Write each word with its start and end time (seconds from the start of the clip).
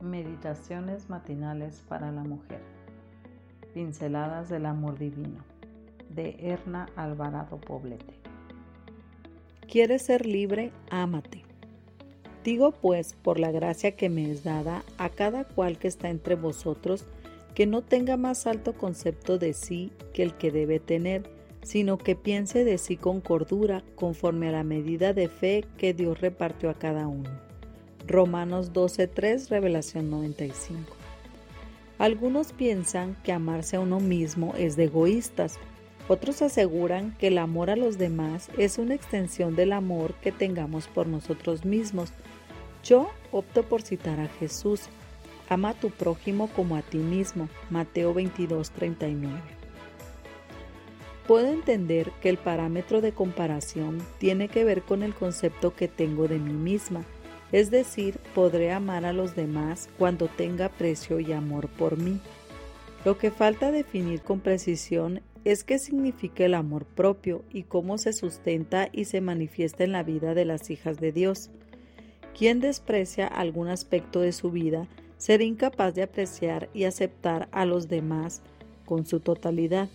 Meditaciones 0.00 1.10
matinales 1.10 1.82
para 1.88 2.12
la 2.12 2.22
mujer. 2.22 2.60
Pinceladas 3.74 4.48
del 4.48 4.66
amor 4.66 4.96
divino. 4.96 5.44
De 6.08 6.36
Erna 6.38 6.88
Alvarado 6.94 7.60
Poblete. 7.60 8.14
¿Quieres 9.68 10.02
ser 10.02 10.24
libre? 10.24 10.70
Ámate. 10.90 11.42
Digo 12.44 12.70
pues, 12.70 13.14
por 13.14 13.40
la 13.40 13.50
gracia 13.50 13.96
que 13.96 14.08
me 14.08 14.30
es 14.30 14.44
dada, 14.44 14.84
a 14.98 15.08
cada 15.08 15.42
cual 15.42 15.78
que 15.78 15.88
está 15.88 16.10
entre 16.10 16.36
vosotros, 16.36 17.04
que 17.56 17.66
no 17.66 17.82
tenga 17.82 18.16
más 18.16 18.46
alto 18.46 18.74
concepto 18.74 19.36
de 19.36 19.52
sí 19.52 19.90
que 20.14 20.22
el 20.22 20.34
que 20.34 20.52
debe 20.52 20.78
tener, 20.78 21.28
sino 21.62 21.98
que 21.98 22.14
piense 22.14 22.62
de 22.62 22.78
sí 22.78 22.96
con 22.96 23.20
cordura, 23.20 23.82
conforme 23.96 24.48
a 24.48 24.52
la 24.52 24.62
medida 24.62 25.12
de 25.12 25.26
fe 25.26 25.64
que 25.76 25.92
Dios 25.92 26.20
repartió 26.20 26.70
a 26.70 26.74
cada 26.74 27.08
uno 27.08 27.47
Romanos 28.08 28.72
12.3, 28.72 29.50
Revelación 29.50 30.08
95. 30.08 30.96
Algunos 31.98 32.54
piensan 32.54 33.16
que 33.22 33.32
amarse 33.32 33.76
a 33.76 33.80
uno 33.80 34.00
mismo 34.00 34.54
es 34.56 34.76
de 34.76 34.84
egoístas. 34.84 35.58
Otros 36.08 36.40
aseguran 36.40 37.14
que 37.18 37.26
el 37.26 37.36
amor 37.36 37.68
a 37.68 37.76
los 37.76 37.98
demás 37.98 38.48
es 38.56 38.78
una 38.78 38.94
extensión 38.94 39.56
del 39.56 39.74
amor 39.74 40.14
que 40.22 40.32
tengamos 40.32 40.88
por 40.88 41.06
nosotros 41.06 41.66
mismos. 41.66 42.14
Yo 42.82 43.10
opto 43.30 43.62
por 43.62 43.82
citar 43.82 44.20
a 44.20 44.28
Jesús. 44.28 44.88
Ama 45.50 45.70
a 45.70 45.74
tu 45.74 45.90
prójimo 45.90 46.48
como 46.56 46.76
a 46.76 46.82
ti 46.82 46.96
mismo. 46.96 47.50
Mateo 47.68 48.14
22.39. 48.14 49.38
Puedo 51.26 51.48
entender 51.48 52.10
que 52.22 52.30
el 52.30 52.38
parámetro 52.38 53.02
de 53.02 53.12
comparación 53.12 53.98
tiene 54.16 54.48
que 54.48 54.64
ver 54.64 54.80
con 54.80 55.02
el 55.02 55.14
concepto 55.14 55.74
que 55.74 55.88
tengo 55.88 56.26
de 56.26 56.38
mí 56.38 56.54
misma 56.54 57.04
es 57.52 57.70
decir, 57.70 58.18
podré 58.34 58.72
amar 58.72 59.04
a 59.04 59.12
los 59.12 59.34
demás 59.34 59.88
cuando 59.98 60.28
tenga 60.28 60.66
aprecio 60.66 61.20
y 61.20 61.32
amor 61.32 61.68
por 61.68 61.96
mí. 61.96 62.20
Lo 63.04 63.16
que 63.16 63.30
falta 63.30 63.70
definir 63.70 64.22
con 64.22 64.40
precisión 64.40 65.22
es 65.44 65.64
qué 65.64 65.78
significa 65.78 66.44
el 66.44 66.54
amor 66.54 66.84
propio 66.84 67.42
y 67.50 67.62
cómo 67.62 67.96
se 67.96 68.12
sustenta 68.12 68.88
y 68.92 69.06
se 69.06 69.20
manifiesta 69.20 69.84
en 69.84 69.92
la 69.92 70.02
vida 70.02 70.34
de 70.34 70.44
las 70.44 70.68
hijas 70.70 70.98
de 70.98 71.12
Dios. 71.12 71.50
Quien 72.36 72.60
desprecia 72.60 73.26
algún 73.26 73.68
aspecto 73.68 74.20
de 74.20 74.32
su 74.32 74.50
vida 74.50 74.86
será 75.16 75.44
incapaz 75.44 75.94
de 75.94 76.02
apreciar 76.02 76.68
y 76.74 76.84
aceptar 76.84 77.48
a 77.50 77.64
los 77.64 77.88
demás 77.88 78.42
con 78.84 79.06
su 79.06 79.20
totalidad. 79.20 79.88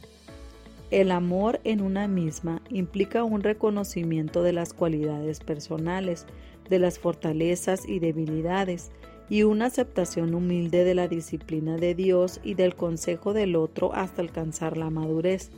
El 0.94 1.12
amor 1.12 1.60
en 1.64 1.82
una 1.82 2.08
misma 2.08 2.62
implica 2.70 3.24
un 3.24 3.42
reconocimiento 3.42 4.44
de 4.44 4.54
las 4.54 4.76
cualidades 4.76 5.40
personales, 5.40 6.28
de 6.70 6.78
las 6.78 7.00
fortalezas 7.00 7.90
y 7.90 7.98
debilidades, 7.98 8.92
y 9.28 9.42
una 9.42 9.66
aceptación 9.66 10.36
humilde 10.36 10.84
de 10.84 10.94
la 10.94 11.08
disciplina 11.08 11.78
de 11.78 11.96
Dios 11.96 12.40
y 12.44 12.54
del 12.54 12.76
consejo 12.76 13.34
del 13.34 13.56
otro 13.56 13.92
hasta 13.96 14.22
alcanzar 14.22 14.78
la 14.78 14.92
madurez. 14.92 15.50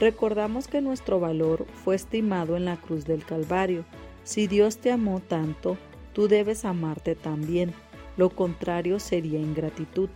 Recordamos 0.00 0.66
que 0.66 0.80
nuestro 0.80 1.20
valor 1.20 1.64
fue 1.84 1.94
estimado 1.94 2.56
en 2.56 2.64
la 2.64 2.78
cruz 2.78 3.04
del 3.04 3.24
Calvario. 3.24 3.84
Si 4.24 4.48
Dios 4.48 4.78
te 4.78 4.90
amó 4.90 5.20
tanto, 5.20 5.76
tú 6.12 6.26
debes 6.26 6.64
amarte 6.64 7.14
también. 7.14 7.72
Lo 8.16 8.30
contrario 8.30 8.98
sería 8.98 9.38
ingratitud. 9.38 10.08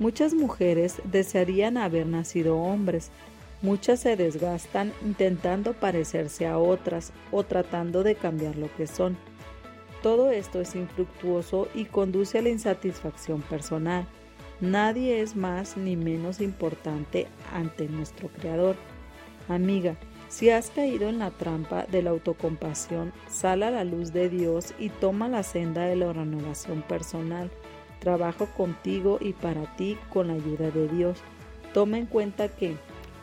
Muchas 0.00 0.34
mujeres 0.34 1.00
desearían 1.04 1.76
haber 1.76 2.08
nacido 2.08 2.58
hombres, 2.58 3.12
Muchas 3.64 4.00
se 4.00 4.14
desgastan 4.14 4.92
intentando 5.02 5.72
parecerse 5.72 6.46
a 6.46 6.58
otras 6.58 7.14
o 7.32 7.44
tratando 7.44 8.02
de 8.02 8.14
cambiar 8.14 8.56
lo 8.56 8.68
que 8.76 8.86
son. 8.86 9.16
Todo 10.02 10.30
esto 10.30 10.60
es 10.60 10.74
infructuoso 10.74 11.68
y 11.74 11.86
conduce 11.86 12.36
a 12.36 12.42
la 12.42 12.50
insatisfacción 12.50 13.40
personal. 13.40 14.06
Nadie 14.60 15.22
es 15.22 15.34
más 15.34 15.78
ni 15.78 15.96
menos 15.96 16.42
importante 16.42 17.26
ante 17.54 17.88
nuestro 17.88 18.28
Creador. 18.28 18.76
Amiga, 19.48 19.96
si 20.28 20.50
has 20.50 20.68
caído 20.68 21.08
en 21.08 21.18
la 21.18 21.30
trampa 21.30 21.86
de 21.86 22.02
la 22.02 22.10
autocompasión, 22.10 23.14
sal 23.30 23.62
a 23.62 23.70
la 23.70 23.84
luz 23.84 24.12
de 24.12 24.28
Dios 24.28 24.74
y 24.78 24.90
toma 24.90 25.26
la 25.26 25.42
senda 25.42 25.86
de 25.86 25.96
la 25.96 26.12
renovación 26.12 26.82
personal. 26.82 27.50
Trabajo 27.98 28.44
contigo 28.58 29.16
y 29.22 29.32
para 29.32 29.74
ti 29.76 29.96
con 30.10 30.28
la 30.28 30.34
ayuda 30.34 30.70
de 30.70 30.86
Dios. 30.86 31.16
Toma 31.72 31.96
en 31.96 32.04
cuenta 32.04 32.48
que 32.48 32.76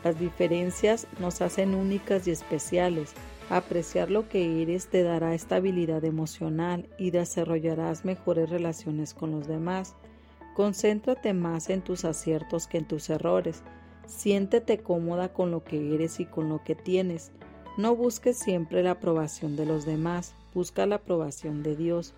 las 0.03 0.19
diferencias 0.19 1.07
nos 1.19 1.41
hacen 1.41 1.75
únicas 1.75 2.27
y 2.27 2.31
especiales. 2.31 3.13
Apreciar 3.49 4.09
lo 4.09 4.29
que 4.29 4.61
eres 4.61 4.87
te 4.87 5.03
dará 5.03 5.33
estabilidad 5.33 6.05
emocional 6.05 6.87
y 6.97 7.11
desarrollarás 7.11 8.05
mejores 8.05 8.49
relaciones 8.49 9.13
con 9.13 9.31
los 9.31 9.47
demás. 9.47 9.95
Concéntrate 10.55 11.33
más 11.33 11.69
en 11.69 11.81
tus 11.81 12.05
aciertos 12.05 12.67
que 12.67 12.77
en 12.77 12.85
tus 12.85 13.09
errores. 13.09 13.63
Siéntete 14.05 14.79
cómoda 14.79 15.33
con 15.33 15.51
lo 15.51 15.63
que 15.63 15.93
eres 15.93 16.19
y 16.19 16.25
con 16.25 16.49
lo 16.49 16.63
que 16.63 16.75
tienes. 16.75 17.31
No 17.77 17.95
busques 17.95 18.37
siempre 18.37 18.83
la 18.83 18.91
aprobación 18.91 19.55
de 19.55 19.65
los 19.65 19.85
demás, 19.85 20.35
busca 20.53 20.85
la 20.85 20.95
aprobación 20.95 21.63
de 21.63 21.75
Dios. 21.75 22.13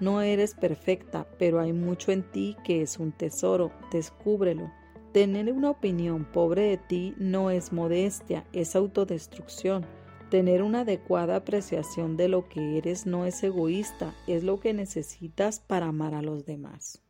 No 0.00 0.20
eres 0.20 0.54
perfecta, 0.54 1.26
pero 1.38 1.60
hay 1.60 1.72
mucho 1.72 2.12
en 2.12 2.22
ti 2.22 2.56
que 2.64 2.82
es 2.82 2.98
un 2.98 3.12
tesoro, 3.12 3.70
descúbrelo. 3.92 4.70
Tener 5.16 5.50
una 5.50 5.70
opinión 5.70 6.26
pobre 6.26 6.64
de 6.64 6.76
ti 6.76 7.14
no 7.16 7.50
es 7.50 7.72
modestia, 7.72 8.44
es 8.52 8.76
autodestrucción. 8.76 9.86
Tener 10.28 10.62
una 10.62 10.80
adecuada 10.80 11.36
apreciación 11.36 12.18
de 12.18 12.28
lo 12.28 12.50
que 12.50 12.76
eres 12.76 13.06
no 13.06 13.24
es 13.24 13.42
egoísta, 13.42 14.14
es 14.26 14.44
lo 14.44 14.60
que 14.60 14.74
necesitas 14.74 15.58
para 15.58 15.86
amar 15.86 16.12
a 16.12 16.20
los 16.20 16.44
demás. 16.44 17.05